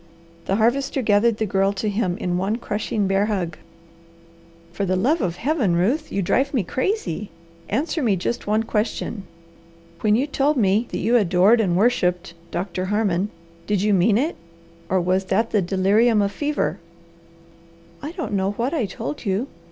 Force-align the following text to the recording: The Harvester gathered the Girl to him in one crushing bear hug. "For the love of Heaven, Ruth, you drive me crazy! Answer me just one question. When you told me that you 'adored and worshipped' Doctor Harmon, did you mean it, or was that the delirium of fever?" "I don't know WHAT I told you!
The 0.45 0.55
Harvester 0.55 1.03
gathered 1.03 1.37
the 1.37 1.45
Girl 1.45 1.73
to 1.73 1.87
him 1.87 2.17
in 2.17 2.35
one 2.35 2.55
crushing 2.55 3.05
bear 3.05 3.27
hug. 3.27 3.55
"For 4.73 4.83
the 4.83 4.95
love 4.95 5.21
of 5.21 5.35
Heaven, 5.35 5.75
Ruth, 5.75 6.11
you 6.11 6.23
drive 6.23 6.55
me 6.55 6.63
crazy! 6.63 7.29
Answer 7.69 8.01
me 8.01 8.15
just 8.15 8.47
one 8.47 8.63
question. 8.63 9.25
When 9.99 10.15
you 10.15 10.25
told 10.25 10.57
me 10.57 10.87
that 10.89 10.97
you 10.97 11.17
'adored 11.17 11.61
and 11.61 11.77
worshipped' 11.77 12.33
Doctor 12.49 12.85
Harmon, 12.85 13.29
did 13.67 13.83
you 13.83 13.93
mean 13.93 14.17
it, 14.17 14.35
or 14.89 14.99
was 14.99 15.25
that 15.25 15.51
the 15.51 15.61
delirium 15.61 16.19
of 16.23 16.31
fever?" 16.31 16.79
"I 18.01 18.11
don't 18.13 18.33
know 18.33 18.53
WHAT 18.53 18.73
I 18.73 18.87
told 18.87 19.23
you! 19.23 19.45